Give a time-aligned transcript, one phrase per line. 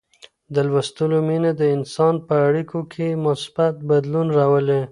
[0.53, 4.81] د لوستلو مینه د انسان په اړیکو کي مثبت بدلون راولي.